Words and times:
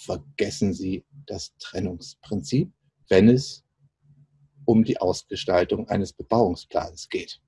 vergessen 0.00 0.72
Sie 0.72 1.04
das 1.26 1.54
Trennungsprinzip, 1.58 2.72
wenn 3.08 3.28
es 3.28 3.64
um 4.64 4.82
die 4.82 4.98
Ausgestaltung 4.98 5.88
eines 5.88 6.12
Bebauungsplans 6.12 7.08
geht. 7.08 7.40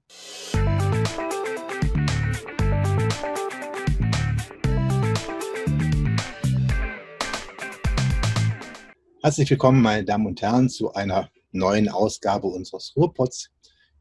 Herzlich 9.22 9.48
willkommen, 9.50 9.80
meine 9.80 10.04
Damen 10.04 10.26
und 10.26 10.42
Herren, 10.42 10.68
zu 10.68 10.92
einer 10.92 11.30
neuen 11.52 11.88
Ausgabe 11.88 12.48
unseres 12.48 12.94
Ruhrpots. 12.96 13.50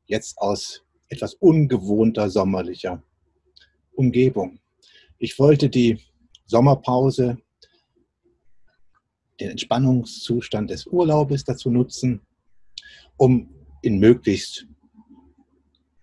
Jetzt 0.06 0.38
aus 0.40 0.84
etwas 1.10 1.36
ungewohnter 1.36 2.30
sommerlicher 2.30 3.02
Umgebung. 3.94 4.60
Ich 5.20 5.38
wollte 5.38 5.70
die 5.70 6.00
Sommerpause, 6.48 7.38
den 9.42 9.50
Entspannungszustand 9.50 10.70
des 10.70 10.86
Urlaubes 10.88 11.44
dazu 11.44 11.70
nutzen, 11.70 12.22
um 13.18 13.50
in 13.82 14.00
möglichst 14.00 14.68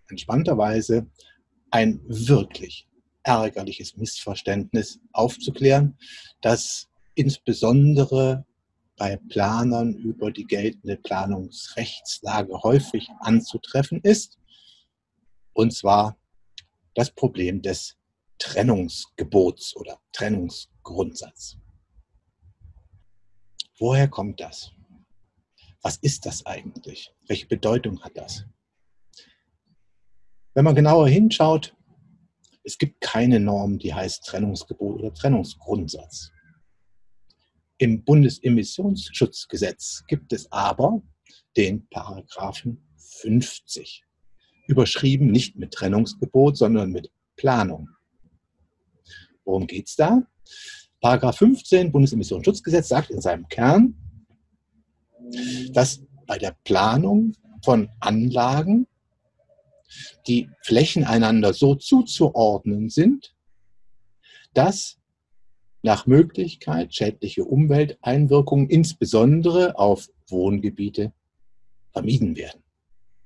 entspannter 0.08 0.58
Weise 0.58 1.06
ein 1.70 2.00
wirklich 2.06 2.88
ärgerliches 3.22 3.96
Missverständnis 3.96 5.00
aufzuklären, 5.12 5.96
das 6.40 6.88
insbesondere 7.14 8.44
bei 8.96 9.16
Planern 9.28 9.94
über 9.94 10.32
die 10.32 10.46
geltende 10.46 10.96
Planungsrechtslage 10.96 12.62
häufig 12.62 13.08
anzutreffen 13.20 14.00
ist, 14.02 14.38
und 15.52 15.72
zwar 15.72 16.16
das 16.94 17.10
Problem 17.10 17.62
des 17.62 17.96
Trennungsgebots 18.38 19.77
oder 19.77 20.00
Trennungsgrundsatz. 20.12 21.58
Woher 23.78 24.09
kommt 24.09 24.41
das? 24.41 24.73
Was 25.82 25.98
ist 25.98 26.27
das 26.27 26.44
eigentlich? 26.44 27.14
Welche 27.28 27.47
Bedeutung 27.47 28.00
hat 28.02 28.16
das? 28.16 28.44
Wenn 30.55 30.64
man 30.64 30.75
genauer 30.75 31.08
hinschaut, 31.08 31.77
es 32.64 32.77
gibt 32.77 33.00
keine 33.00 33.39
Norm, 33.39 33.78
die 33.78 33.94
heißt 33.94 34.25
Trennungsgebot 34.25 34.98
oder 34.98 35.14
Trennungsgrundsatz. 35.14 36.33
Im 37.78 38.05
Bundesemissionsschutzgesetz 38.05 40.02
gibt 40.08 40.33
es 40.33 40.50
aber 40.50 41.00
den 41.56 41.89
Paragraphen 41.89 42.84
50, 43.20 44.05
überschrieben 44.67 45.30
nicht 45.30 45.55
mit 45.56 45.72
Trennungsgebot, 45.72 46.56
sondern 46.56 46.91
mit 46.91 47.12
Planung. 47.36 47.89
Worum 49.45 49.69
geht 49.69 49.86
es 49.89 49.95
da? 49.95 50.22
Paragraph 51.00 51.38
15 51.38 51.92
Bundesemissionsschutzgesetz 51.92 52.88
sagt 52.88 53.10
in 53.10 53.20
seinem 53.20 53.46
Kern, 53.48 53.94
dass 55.72 56.00
bei 56.27 56.38
der 56.38 56.56
Planung 56.64 57.34
von 57.64 57.88
Anlagen 58.00 58.86
die 60.27 60.48
Flächen 60.62 61.05
einander 61.05 61.52
so 61.55 61.74
zuzuordnen 61.74 62.90
sind, 62.90 63.34
dass 64.55 64.98
nach 65.82 66.06
Möglichkeit 66.06 66.94
schädliche 66.94 67.44
Umwelteinwirkungen, 67.44 68.68
insbesondere 68.68 69.78
auf 69.78 70.08
Wohngebiete, 70.28 71.12
vermieden 71.92 72.36
werden. 72.36 72.62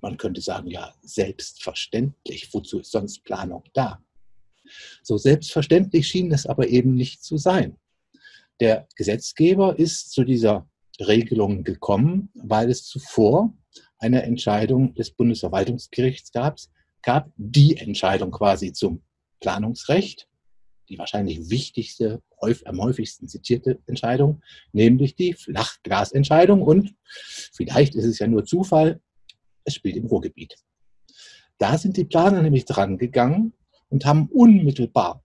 Man 0.01 0.17
könnte 0.17 0.41
sagen, 0.41 0.69
ja, 0.69 0.95
selbstverständlich, 1.03 2.53
wozu 2.53 2.81
ist 2.81 2.91
sonst 2.91 3.25
Planung 3.25 3.65
da? 3.73 4.03
So 5.03 5.19
selbstverständlich 5.19 6.07
schien 6.09 6.33
es 6.33 6.47
aber 6.47 6.69
eben 6.69 6.95
nicht 6.95 7.25
zu 7.25 7.37
sein. 7.37 7.77
Der 8.61 8.87
Gesetzgeber 8.97 9.79
ist 9.79 10.13
zu 10.13 10.25
dieser 10.25 10.69
Regelung 11.01 11.65
gekommen, 11.65 12.31
weil 12.35 12.71
es 12.71 12.85
zuvor 12.85 13.53
eine 13.99 14.23
Entscheidung 14.23 14.95
des 14.95 15.11
Bundesverwaltungsgerichts 15.11 16.33
gab, 16.33 16.59
gab 17.03 17.31
die 17.37 17.77
Entscheidung 17.77 18.31
quasi 18.31 18.73
zum 18.73 19.03
Planungsrecht, 19.41 20.29
die 20.89 20.99
wahrscheinlich 20.99 21.51
wichtigste, 21.51 22.23
am 22.65 22.81
häufigsten 22.81 23.29
zitierte 23.29 23.79
Entscheidung, 23.87 24.43
nämlich 24.73 25.15
die 25.15 25.33
Flachglasentscheidung. 25.33 26.61
Und 26.63 26.95
vielleicht 27.53 27.95
ist 27.95 28.05
es 28.05 28.19
ja 28.19 28.27
nur 28.27 28.45
Zufall, 28.45 29.01
es 29.65 29.75
spielt 29.75 29.97
im 29.97 30.07
Ruhrgebiet. 30.07 30.57
Da 31.59 31.79
sind 31.79 31.97
die 31.97 32.05
Planer 32.05 32.43
nämlich 32.43 32.65
dran 32.65 32.99
gegangen 32.99 33.53
und 33.93 34.07
haben 34.07 34.29
unmittelbar 34.33 35.23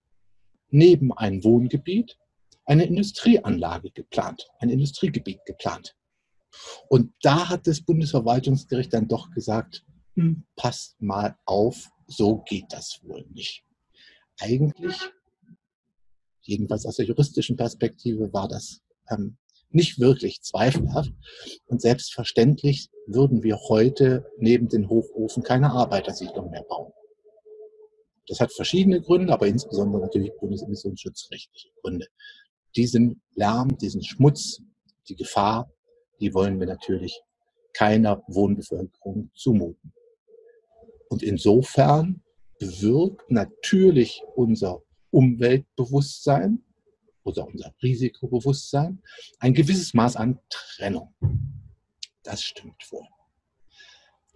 neben 0.70 1.12
ein 1.14 1.42
Wohngebiet 1.42 2.18
eine 2.66 2.84
Industrieanlage 2.84 3.90
geplant, 3.90 4.46
ein 4.58 4.68
Industriegebiet 4.68 5.44
geplant. 5.46 5.96
Und 6.88 7.14
da 7.22 7.48
hat 7.48 7.66
das 7.66 7.80
Bundesverwaltungsgericht 7.80 8.92
dann 8.92 9.08
doch 9.08 9.30
gesagt, 9.30 9.86
hm, 10.14 10.44
passt 10.54 11.00
mal 11.00 11.36
auf, 11.46 11.88
so 12.06 12.42
geht 12.46 12.66
das 12.68 13.00
wohl 13.04 13.24
nicht. 13.32 13.64
Eigentlich, 14.38 14.96
jedenfalls 16.42 16.84
aus 16.84 16.96
der 16.96 17.06
juristischen 17.06 17.56
Perspektive, 17.56 18.32
war 18.34 18.48
das 18.48 18.82
ähm, 19.10 19.38
nicht 19.70 19.98
wirklich 19.98 20.42
zweifelhaft. 20.42 21.12
Und 21.66 21.80
selbstverständlich 21.80 22.90
würden 23.06 23.42
wir 23.42 23.58
heute 23.68 24.26
neben 24.38 24.68
den 24.68 24.90
Hochofen 24.90 25.42
keine 25.42 25.70
Arbeitersiedlung 25.70 26.50
mehr 26.50 26.64
bauen. 26.64 26.92
Das 28.28 28.40
hat 28.40 28.52
verschiedene 28.52 29.00
Gründe, 29.00 29.32
aber 29.32 29.46
insbesondere 29.46 30.02
natürlich 30.02 30.32
bundesemissionsschutzrechtliche 30.38 31.70
Gründe. 31.80 32.06
Diesen 32.76 33.22
Lärm, 33.34 33.76
diesen 33.78 34.02
Schmutz, 34.04 34.60
die 35.08 35.16
Gefahr, 35.16 35.70
die 36.20 36.34
wollen 36.34 36.60
wir 36.60 36.66
natürlich 36.66 37.20
keiner 37.72 38.22
Wohnbevölkerung 38.28 39.30
zumuten. 39.34 39.92
Und 41.08 41.22
insofern 41.22 42.22
bewirkt 42.58 43.30
natürlich 43.30 44.22
unser 44.34 44.82
Umweltbewusstsein 45.10 46.62
oder 47.24 47.46
unser 47.46 47.74
Risikobewusstsein 47.82 49.02
ein 49.38 49.54
gewisses 49.54 49.94
Maß 49.94 50.16
an 50.16 50.38
Trennung. 50.50 51.14
Das 52.22 52.42
stimmt 52.42 52.84
wohl. 52.90 53.06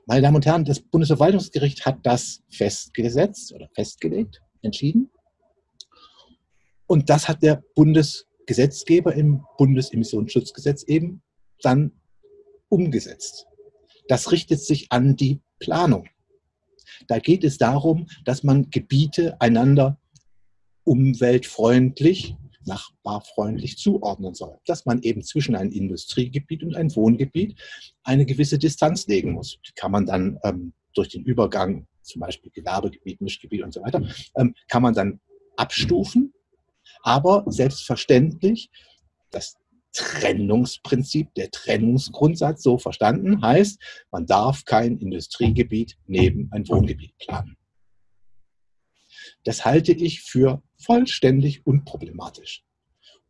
Meine 0.06 0.22
Damen 0.22 0.36
und 0.36 0.46
Herren, 0.46 0.64
das 0.64 0.80
Bundesverwaltungsgericht 0.80 1.86
hat 1.86 1.98
das 2.02 2.42
festgesetzt 2.50 3.52
oder 3.52 3.68
festgelegt, 3.74 4.42
entschieden. 4.62 5.10
Und 6.86 7.08
das 7.08 7.28
hat 7.28 7.42
der 7.42 7.62
Bundesgesetzgeber 7.76 9.14
im 9.14 9.44
Bundesemissionsschutzgesetz 9.58 10.82
eben 10.82 11.22
dann 11.62 11.92
umgesetzt. 12.68 13.46
Das 14.08 14.32
richtet 14.32 14.60
sich 14.60 14.90
an 14.90 15.14
die 15.14 15.40
Planung. 15.60 16.08
Da 17.06 17.20
geht 17.20 17.44
es 17.44 17.56
darum, 17.56 18.06
dass 18.24 18.42
man 18.42 18.70
Gebiete 18.70 19.40
einander 19.40 20.00
umweltfreundlich 20.84 22.36
nachbarfreundlich 22.66 23.78
zuordnen 23.78 24.34
soll. 24.34 24.58
Dass 24.66 24.86
man 24.86 25.02
eben 25.02 25.22
zwischen 25.22 25.54
ein 25.54 25.72
Industriegebiet 25.72 26.62
und 26.62 26.76
ein 26.76 26.94
Wohngebiet 26.94 27.60
eine 28.02 28.26
gewisse 28.26 28.58
Distanz 28.58 29.06
legen 29.06 29.32
muss. 29.32 29.58
Die 29.66 29.72
kann 29.72 29.92
man 29.92 30.06
dann 30.06 30.38
ähm, 30.44 30.72
durch 30.94 31.08
den 31.08 31.24
Übergang, 31.24 31.86
zum 32.02 32.20
Beispiel 32.20 32.50
Gewerbegebiet, 32.52 33.20
Mischgebiet 33.20 33.62
und 33.62 33.72
so 33.72 33.82
weiter, 33.82 34.02
ähm, 34.36 34.54
kann 34.68 34.82
man 34.82 34.94
dann 34.94 35.20
abstufen. 35.56 36.32
Aber 37.02 37.44
selbstverständlich, 37.46 38.70
das 39.30 39.56
Trennungsprinzip, 39.92 41.34
der 41.34 41.50
Trennungsgrundsatz 41.50 42.62
so 42.62 42.78
verstanden 42.78 43.42
heißt, 43.42 43.78
man 44.10 44.26
darf 44.26 44.64
kein 44.64 44.98
Industriegebiet 44.98 45.98
neben 46.06 46.48
ein 46.52 46.66
Wohngebiet 46.68 47.16
planen. 47.18 47.56
Das 49.44 49.64
halte 49.64 49.92
ich 49.92 50.22
für 50.22 50.62
vollständig 50.78 51.66
unproblematisch. 51.66 52.64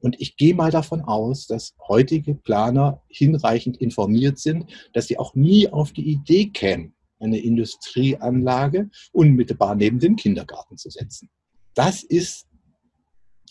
Und 0.00 0.20
ich 0.20 0.36
gehe 0.36 0.54
mal 0.54 0.70
davon 0.70 1.00
aus, 1.00 1.46
dass 1.46 1.74
heutige 1.86 2.34
Planer 2.34 3.02
hinreichend 3.08 3.76
informiert 3.76 4.38
sind, 4.38 4.70
dass 4.92 5.06
sie 5.06 5.18
auch 5.18 5.34
nie 5.34 5.68
auf 5.68 5.92
die 5.92 6.10
Idee 6.10 6.46
kämen, 6.46 6.94
eine 7.20 7.38
Industrieanlage 7.38 8.90
unmittelbar 9.12 9.76
neben 9.76 10.00
den 10.00 10.16
Kindergarten 10.16 10.76
zu 10.76 10.90
setzen. 10.90 11.30
Das 11.74 12.02
ist 12.02 12.48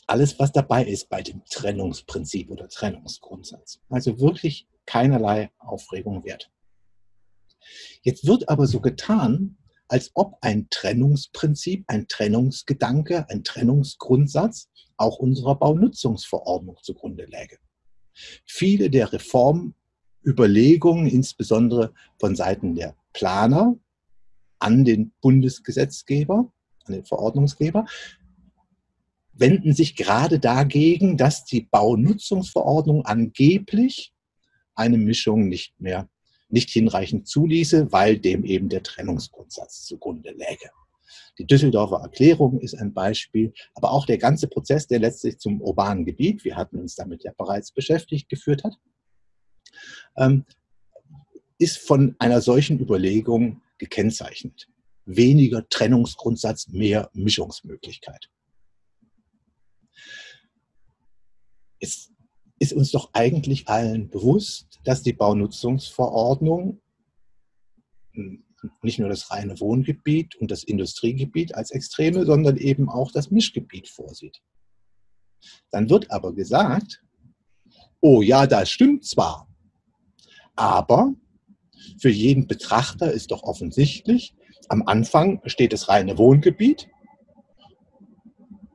alles, 0.07 0.37
was 0.39 0.51
dabei 0.51 0.83
ist 0.85 1.07
bei 1.07 1.21
dem 1.21 1.41
Trennungsprinzip 1.49 2.51
oder 2.51 2.67
Trennungsgrundsatz. 2.67 3.79
Also 3.87 4.19
wirklich 4.19 4.67
keinerlei 4.85 5.51
Aufregung 5.57 6.25
wert. 6.25 6.51
Jetzt 8.01 8.27
wird 8.27 8.49
aber 8.49 8.67
so 8.67 8.81
getan, 8.81 9.57
als 9.91 10.11
ob 10.13 10.37
ein 10.39 10.67
Trennungsprinzip, 10.69 11.83
ein 11.87 12.07
Trennungsgedanke, 12.07 13.29
ein 13.29 13.43
Trennungsgrundsatz 13.43 14.69
auch 14.95 15.17
unserer 15.17 15.55
Baunutzungsverordnung 15.55 16.77
zugrunde 16.81 17.25
läge. 17.25 17.57
Viele 18.45 18.89
der 18.89 19.11
Reformüberlegungen, 19.11 21.07
insbesondere 21.07 21.93
von 22.21 22.37
Seiten 22.37 22.73
der 22.73 22.95
Planer 23.11 23.75
an 24.59 24.85
den 24.85 25.11
Bundesgesetzgeber, 25.19 26.53
an 26.85 26.93
den 26.93 27.03
Verordnungsgeber, 27.03 27.85
wenden 29.33 29.73
sich 29.73 29.97
gerade 29.97 30.39
dagegen, 30.39 31.17
dass 31.17 31.43
die 31.43 31.67
Baunutzungsverordnung 31.69 33.05
angeblich 33.05 34.13
eine 34.73 34.97
Mischung 34.97 35.49
nicht 35.49 35.77
mehr, 35.81 36.07
nicht 36.51 36.69
hinreichend 36.69 37.27
zuließe, 37.27 37.91
weil 37.91 38.17
dem 38.17 38.45
eben 38.45 38.69
der 38.69 38.83
Trennungsgrundsatz 38.83 39.83
zugrunde 39.85 40.31
läge. 40.31 40.69
Die 41.37 41.45
Düsseldorfer 41.45 41.97
Erklärung 41.97 42.59
ist 42.59 42.75
ein 42.75 42.93
Beispiel, 42.93 43.53
aber 43.73 43.91
auch 43.91 44.05
der 44.05 44.17
ganze 44.17 44.47
Prozess, 44.47 44.87
der 44.87 44.99
letztlich 44.99 45.39
zum 45.39 45.61
urbanen 45.61 46.05
Gebiet, 46.05 46.43
wir 46.43 46.55
hatten 46.55 46.77
uns 46.79 46.95
damit 46.95 47.23
ja 47.23 47.31
bereits 47.37 47.71
beschäftigt, 47.71 48.29
geführt 48.29 48.63
hat, 48.63 48.77
ähm, 50.17 50.45
ist 51.57 51.77
von 51.77 52.15
einer 52.19 52.41
solchen 52.41 52.79
Überlegung 52.79 53.61
gekennzeichnet. 53.77 54.67
Weniger 55.05 55.67
Trennungsgrundsatz, 55.69 56.67
mehr 56.67 57.09
Mischungsmöglichkeit. 57.13 58.29
Es 61.79 62.11
ist 62.59 62.73
uns 62.73 62.91
doch 62.91 63.09
eigentlich 63.13 63.67
allen 63.67 64.09
bewusst, 64.09 64.70
dass 64.83 65.03
die 65.03 65.13
Baunutzungsverordnung 65.13 66.81
nicht 68.81 68.99
nur 68.99 69.09
das 69.09 69.31
reine 69.31 69.59
Wohngebiet 69.59 70.35
und 70.35 70.51
das 70.51 70.63
Industriegebiet 70.63 71.55
als 71.55 71.71
Extreme, 71.71 72.25
sondern 72.25 72.57
eben 72.57 72.89
auch 72.89 73.11
das 73.11 73.31
Mischgebiet 73.31 73.87
vorsieht. 73.87 74.41
Dann 75.71 75.89
wird 75.89 76.11
aber 76.11 76.33
gesagt, 76.33 77.03
oh 78.01 78.21
ja, 78.21 78.45
das 78.45 78.69
stimmt 78.69 79.05
zwar, 79.05 79.47
aber 80.55 81.13
für 81.99 82.09
jeden 82.09 82.47
Betrachter 82.47 83.11
ist 83.11 83.31
doch 83.31 83.43
offensichtlich, 83.43 84.35
am 84.69 84.83
Anfang 84.83 85.41
steht 85.45 85.73
das 85.73 85.89
reine 85.89 86.17
Wohngebiet 86.17 86.87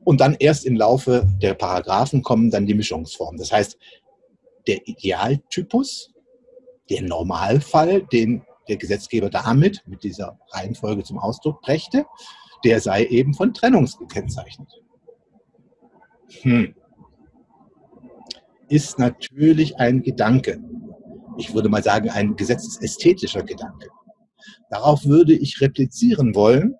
und 0.05 0.21
dann 0.21 0.37
erst 0.39 0.65
im 0.67 0.77
Laufe 0.77 1.29
der 1.41 1.55
Paragraphen 1.55 2.23
kommen 2.23 2.51
dann 2.51 2.67
die 2.67 2.75
Mischungsformen. 2.75 3.39
Das 3.39 3.53
heißt, 3.53 3.79
der 4.67 4.87
Idealtypus, 4.87 6.13
der 6.91 7.03
Normalfall, 7.03 8.03
den 8.03 8.43
der 8.69 8.77
Gesetzgeber 8.77 9.31
damit 9.31 9.83
mit 9.87 10.03
dieser 10.03 10.39
Reihenfolge 10.51 11.05
zum 11.05 11.19
Ausdruck 11.19 11.61
brächte, 11.63 12.07
der 12.65 12.81
sei 12.81 13.05
eben 13.05 13.35
von 13.35 13.55
Trennung 13.55 13.89
gekennzeichnet. 13.99 14.69
Hm. 16.43 16.75
Ist 18.69 18.99
natürlich 18.99 19.77
ein 19.79 20.03
Gedanke. 20.03 20.61
Ich 21.39 21.55
würde 21.55 21.69
mal 21.69 21.83
sagen, 21.83 22.11
ein 22.11 22.35
gesetzesästhetischer 22.35 23.43
Gedanke. 23.43 23.89
Darauf 24.71 25.05
würde 25.05 25.35
ich 25.35 25.61
replizieren 25.61 26.35
wollen. 26.35 26.75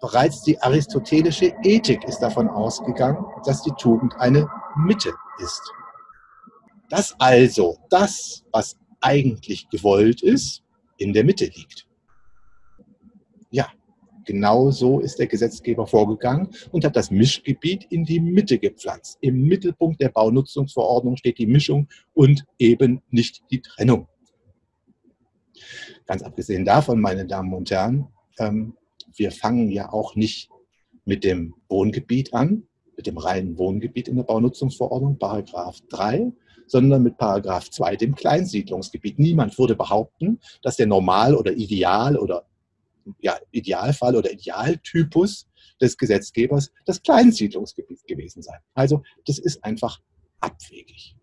Bereits 0.00 0.42
die 0.42 0.60
aristotelische 0.60 1.54
Ethik 1.62 2.04
ist 2.04 2.20
davon 2.20 2.48
ausgegangen, 2.48 3.24
dass 3.44 3.62
die 3.62 3.72
Tugend 3.78 4.14
eine 4.18 4.48
Mitte 4.76 5.12
ist. 5.38 5.62
Dass 6.90 7.14
also 7.18 7.78
das, 7.88 8.44
was 8.52 8.76
eigentlich 9.00 9.68
gewollt 9.70 10.22
ist, 10.22 10.62
in 10.98 11.12
der 11.12 11.24
Mitte 11.24 11.46
liegt. 11.46 11.86
Ja, 13.50 13.68
genau 14.26 14.70
so 14.70 15.00
ist 15.00 15.18
der 15.18 15.28
Gesetzgeber 15.28 15.86
vorgegangen 15.86 16.48
und 16.72 16.84
hat 16.84 16.96
das 16.96 17.10
Mischgebiet 17.10 17.86
in 17.90 18.04
die 18.04 18.20
Mitte 18.20 18.58
gepflanzt. 18.58 19.18
Im 19.20 19.42
Mittelpunkt 19.42 20.00
der 20.00 20.10
Baunutzungsverordnung 20.10 21.16
steht 21.16 21.38
die 21.38 21.46
Mischung 21.46 21.88
und 22.12 22.44
eben 22.58 23.00
nicht 23.10 23.42
die 23.50 23.62
Trennung. 23.62 24.08
Ganz 26.06 26.22
abgesehen 26.22 26.64
davon, 26.64 27.00
meine 27.00 27.24
Damen 27.24 27.54
und 27.54 27.70
Herren, 27.70 28.08
ähm, 28.38 28.74
wir 29.14 29.30
fangen 29.30 29.70
ja 29.70 29.92
auch 29.92 30.16
nicht 30.16 30.50
mit 31.04 31.22
dem 31.24 31.54
Wohngebiet 31.68 32.34
an, 32.34 32.64
mit 32.96 33.06
dem 33.06 33.16
reinen 33.16 33.58
Wohngebiet 33.58 34.08
in 34.08 34.16
der 34.16 34.24
Baunutzungsverordnung, 34.24 35.18
Paragraph 35.18 35.80
3, 35.88 36.32
sondern 36.70 37.02
mit 37.02 37.18
Paragraph 37.18 37.68
2, 37.70 37.96
dem 37.96 38.14
Kleinsiedlungsgebiet. 38.14 39.18
Niemand 39.18 39.58
würde 39.58 39.74
behaupten, 39.74 40.38
dass 40.62 40.76
der 40.76 40.86
Normal- 40.86 41.34
oder 41.34 41.52
Ideal- 41.52 42.16
oder 42.16 42.46
ja, 43.18 43.36
Idealfall 43.50 44.14
oder 44.14 44.30
Idealtypus 44.30 45.48
des 45.80 45.96
Gesetzgebers 45.96 46.70
das 46.84 47.02
Kleinsiedlungsgebiet 47.02 48.06
gewesen 48.06 48.42
sei. 48.42 48.56
Also 48.74 49.02
das 49.26 49.38
ist 49.38 49.64
einfach 49.64 50.00
abwegig. 50.38 51.16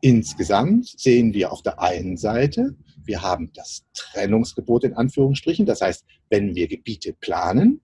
Insgesamt 0.00 0.88
sehen 0.98 1.32
wir 1.32 1.52
auf 1.52 1.62
der 1.62 1.80
einen 1.80 2.16
Seite, 2.16 2.76
wir 3.04 3.22
haben 3.22 3.52
das 3.54 3.84
Trennungsgebot 3.94 4.84
in 4.84 4.94
Anführungsstrichen. 4.94 5.66
Das 5.66 5.80
heißt, 5.80 6.04
wenn 6.28 6.54
wir 6.54 6.66
Gebiete 6.66 7.12
planen, 7.12 7.80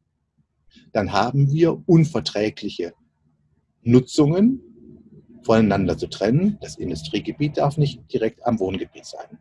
dann 0.92 1.12
haben 1.12 1.52
wir 1.52 1.80
unverträgliche 1.86 2.92
Nutzungen 3.82 4.73
voneinander 5.44 5.96
zu 5.96 6.08
trennen. 6.08 6.58
Das 6.60 6.76
Industriegebiet 6.76 7.58
darf 7.58 7.76
nicht 7.76 8.12
direkt 8.12 8.44
am 8.46 8.58
Wohngebiet 8.58 9.04
sein. 9.04 9.38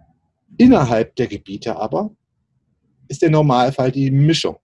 Innerhalb 0.58 1.16
der 1.16 1.28
Gebiete 1.28 1.76
aber 1.76 2.12
ist 3.08 3.22
der 3.22 3.30
Normalfall 3.30 3.92
die 3.92 4.12
Mischung. 4.12 4.58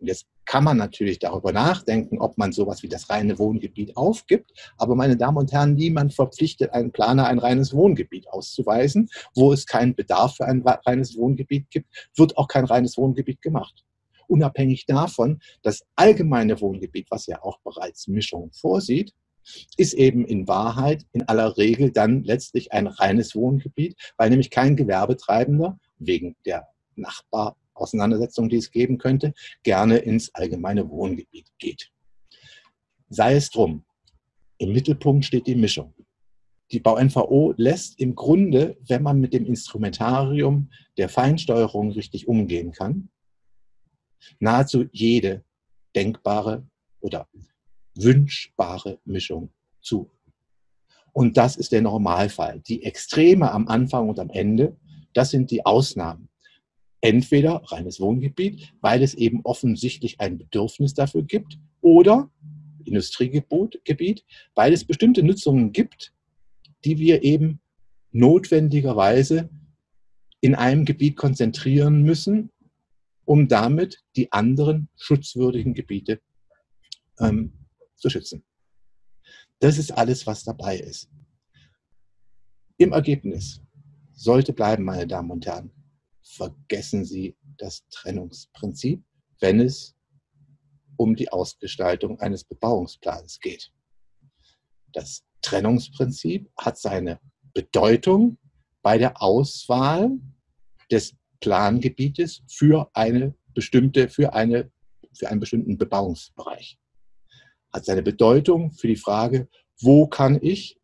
Und 0.00 0.06
jetzt 0.06 0.26
kann 0.44 0.64
man 0.64 0.78
natürlich 0.78 1.18
darüber 1.18 1.52
nachdenken, 1.52 2.18
ob 2.20 2.38
man 2.38 2.52
sowas 2.52 2.82
wie 2.82 2.88
das 2.88 3.10
reine 3.10 3.38
Wohngebiet 3.38 3.96
aufgibt. 3.96 4.52
Aber 4.78 4.94
meine 4.94 5.16
Damen 5.16 5.36
und 5.36 5.52
Herren, 5.52 5.74
niemand 5.74 6.14
verpflichtet 6.14 6.72
einen 6.72 6.90
Planer, 6.90 7.26
ein 7.26 7.38
reines 7.38 7.74
Wohngebiet 7.74 8.28
auszuweisen. 8.28 9.10
Wo 9.34 9.52
es 9.52 9.66
keinen 9.66 9.94
Bedarf 9.94 10.36
für 10.36 10.46
ein 10.46 10.62
reines 10.62 11.16
Wohngebiet 11.16 11.70
gibt, 11.70 11.88
wird 12.16 12.38
auch 12.38 12.48
kein 12.48 12.64
reines 12.64 12.96
Wohngebiet 12.96 13.42
gemacht. 13.42 13.84
Unabhängig 14.26 14.86
davon, 14.86 15.40
das 15.62 15.84
allgemeine 15.96 16.60
Wohngebiet, 16.60 17.10
was 17.10 17.26
ja 17.26 17.42
auch 17.42 17.58
bereits 17.60 18.08
Mischung 18.08 18.50
vorsieht, 18.52 19.12
ist 19.76 19.94
eben 19.94 20.24
in 20.24 20.48
Wahrheit 20.48 21.06
in 21.12 21.22
aller 21.28 21.56
Regel 21.56 21.90
dann 21.90 22.24
letztlich 22.24 22.72
ein 22.72 22.86
reines 22.86 23.34
Wohngebiet, 23.34 23.96
weil 24.16 24.30
nämlich 24.30 24.50
kein 24.50 24.76
Gewerbetreibender 24.76 25.78
wegen 25.98 26.36
der 26.44 26.68
Nachbarauseinandersetzung, 26.96 28.48
die 28.48 28.56
es 28.56 28.70
geben 28.70 28.98
könnte, 28.98 29.32
gerne 29.62 29.98
ins 29.98 30.34
allgemeine 30.34 30.88
Wohngebiet 30.90 31.48
geht. 31.58 31.90
Sei 33.08 33.34
es 33.34 33.50
drum, 33.50 33.84
im 34.58 34.72
Mittelpunkt 34.72 35.24
steht 35.24 35.46
die 35.46 35.54
Mischung. 35.54 35.94
Die 36.70 36.80
Bau-NVO 36.80 37.54
lässt 37.56 37.98
im 37.98 38.14
Grunde, 38.14 38.76
wenn 38.86 39.02
man 39.02 39.20
mit 39.20 39.32
dem 39.32 39.46
Instrumentarium 39.46 40.70
der 40.98 41.08
Feinsteuerung 41.08 41.92
richtig 41.92 42.28
umgehen 42.28 42.72
kann, 42.72 43.08
nahezu 44.38 44.84
jede 44.92 45.44
denkbare 45.96 46.66
oder 47.00 47.28
wünschbare 48.02 48.98
Mischung 49.04 49.50
zu. 49.80 50.10
Und 51.12 51.36
das 51.36 51.56
ist 51.56 51.72
der 51.72 51.82
Normalfall. 51.82 52.60
Die 52.60 52.84
Extreme 52.84 53.50
am 53.50 53.66
Anfang 53.68 54.08
und 54.08 54.18
am 54.20 54.30
Ende, 54.30 54.76
das 55.14 55.30
sind 55.30 55.50
die 55.50 55.66
Ausnahmen. 55.66 56.28
Entweder 57.00 57.62
reines 57.64 58.00
Wohngebiet, 58.00 58.72
weil 58.80 59.02
es 59.02 59.14
eben 59.14 59.40
offensichtlich 59.44 60.20
ein 60.20 60.38
Bedürfnis 60.38 60.94
dafür 60.94 61.22
gibt, 61.22 61.58
oder 61.80 62.30
Industriegebiet, 62.84 64.24
weil 64.54 64.72
es 64.72 64.84
bestimmte 64.84 65.22
Nutzungen 65.22 65.72
gibt, 65.72 66.12
die 66.84 66.98
wir 66.98 67.22
eben 67.22 67.60
notwendigerweise 68.12 69.48
in 70.40 70.54
einem 70.54 70.84
Gebiet 70.84 71.16
konzentrieren 71.16 72.02
müssen, 72.02 72.50
um 73.24 73.48
damit 73.48 74.02
die 74.16 74.32
anderen 74.32 74.88
schutzwürdigen 74.96 75.74
Gebiete 75.74 76.20
ähm, 77.20 77.52
zu 77.98 78.10
schützen. 78.10 78.44
Das 79.60 79.78
ist 79.78 79.90
alles, 79.90 80.26
was 80.26 80.44
dabei 80.44 80.78
ist. 80.78 81.10
Im 82.76 82.92
Ergebnis 82.92 83.60
sollte 84.12 84.52
bleiben, 84.52 84.84
meine 84.84 85.06
Damen 85.06 85.30
und 85.30 85.46
Herren, 85.46 85.72
vergessen 86.22 87.04
Sie 87.04 87.36
das 87.56 87.86
Trennungsprinzip, 87.88 89.02
wenn 89.40 89.60
es 89.60 89.96
um 90.96 91.16
die 91.16 91.30
Ausgestaltung 91.30 92.20
eines 92.20 92.44
Bebauungsplans 92.44 93.40
geht. 93.40 93.72
Das 94.92 95.24
Trennungsprinzip 95.42 96.50
hat 96.56 96.78
seine 96.78 97.20
Bedeutung 97.52 98.38
bei 98.82 98.98
der 98.98 99.20
Auswahl 99.20 100.10
des 100.90 101.16
Plangebietes 101.40 102.42
für 102.48 102.90
eine 102.94 103.34
bestimmte, 103.54 104.08
für 104.08 104.32
eine, 104.34 104.70
für 105.12 105.28
einen 105.28 105.40
bestimmten 105.40 105.78
Bebauungsbereich 105.78 106.78
hat 107.72 107.84
seine 107.84 108.02
Bedeutung 108.02 108.72
für 108.72 108.88
die 108.88 108.96
Frage, 108.96 109.48
wo 109.80 110.06
kann 110.06 110.38
ich 110.40 110.78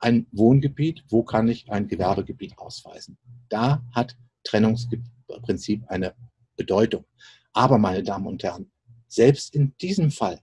ein 0.00 0.26
Wohngebiet, 0.32 1.04
wo 1.08 1.22
kann 1.22 1.48
ich 1.48 1.70
ein 1.70 1.88
Gewerbegebiet 1.88 2.58
ausweisen. 2.58 3.18
Da 3.48 3.82
hat 3.92 4.16
Trennungsprinzip 4.44 5.82
eine 5.88 6.14
Bedeutung. 6.56 7.04
Aber, 7.52 7.78
meine 7.78 8.02
Damen 8.02 8.26
und 8.26 8.42
Herren, 8.42 8.70
selbst 9.08 9.54
in 9.54 9.74
diesem 9.80 10.10
Fall 10.10 10.40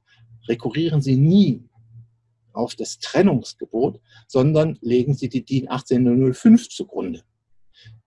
rekurrieren 0.48 1.02
Sie 1.02 1.16
nie 1.16 1.64
auf 2.54 2.76
das 2.76 3.00
Trennungsgebot, 3.00 4.02
sondern 4.28 4.78
legen 4.82 5.14
Sie 5.14 5.30
die 5.30 5.46
DIN 5.46 5.70
18005 5.70 6.70
zugrunde, 6.70 7.24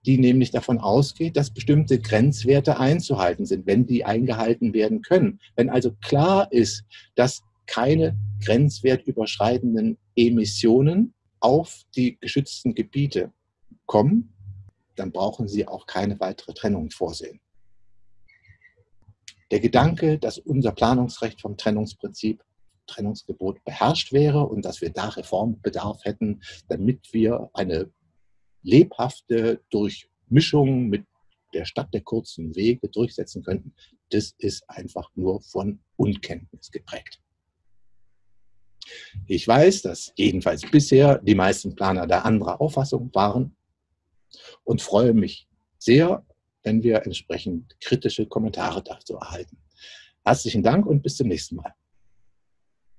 die 0.05 0.19
nämlich 0.19 0.51
davon 0.51 0.79
ausgeht, 0.79 1.37
dass 1.37 1.53
bestimmte 1.53 1.99
Grenzwerte 1.99 2.79
einzuhalten 2.79 3.47
sind, 3.47 3.67
wenn 3.67 3.87
die 3.87 4.05
eingehalten 4.05 4.73
werden 4.73 5.03
können. 5.03 5.41
Wenn 5.55 5.71
also 5.71 5.93
klar 6.01 6.51
ist, 6.53 6.85
dass 7.15 7.43
keine 7.69 8.19
grenzwertüberschreitenden 8.45 9.99
Emissionen 10.17 11.15
auf 11.39 11.83
die 11.95 12.19
geschützten 12.19 12.75
Gebiete 12.75 13.33
kommen, 13.87 14.35
dann 14.97 15.13
brauchen 15.13 15.47
Sie 15.47 15.69
auch 15.69 15.87
keine 15.87 16.19
weitere 16.19 16.53
Trennung 16.55 16.91
vorsehen. 16.91 17.41
Der 19.51 19.61
Gedanke, 19.61 20.19
dass 20.19 20.39
unser 20.39 20.73
Planungsrecht 20.73 21.41
vom 21.41 21.57
Trennungsprinzip, 21.57 22.43
Trennungsgebot 22.87 23.63
beherrscht 23.65 24.13
wäre 24.13 24.47
und 24.47 24.65
dass 24.65 24.81
wir 24.81 24.91
da 24.91 25.09
Reformbedarf 25.09 26.05
hätten, 26.05 26.41
damit 26.69 27.13
wir 27.13 27.51
eine 27.53 27.91
lebhafte 28.63 29.63
Durchmischung 29.71 30.89
mit 30.89 31.05
der 31.55 31.65
Stadt 31.65 31.93
der 31.95 32.01
kurzen 32.01 32.55
Wege 32.57 32.89
durchsetzen 32.89 33.43
könnten, 33.43 33.75
das 34.11 34.35
ist 34.39 34.69
einfach 34.69 35.11
nur 35.15 35.41
von 35.43 35.81
Unkenntnis 35.97 36.71
geprägt. 36.71 37.21
Ich 39.27 39.47
weiß, 39.47 39.83
dass 39.83 40.13
jedenfalls 40.17 40.63
bisher 40.63 41.19
die 41.19 41.35
meisten 41.35 41.75
Planer 41.75 42.07
der 42.07 42.25
anderer 42.25 42.61
Auffassung 42.61 43.11
waren 43.15 43.57
und 44.65 44.83
freue 44.83 45.15
mich 45.15 45.49
sehr, 45.79 46.25
wenn 46.63 46.83
wir 46.83 47.05
entsprechend 47.05 47.79
kritische 47.81 48.27
Kommentare 48.27 48.83
dazu 48.83 49.17
erhalten. 49.17 49.59
Herzlichen 50.25 50.63
Dank 50.63 50.87
und 50.87 51.03
bis 51.03 51.17
zum 51.17 51.29
nächsten 51.29 51.57
Mal. 51.57 51.75